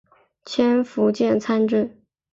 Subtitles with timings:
[0.47, 1.87] 迁福建参政。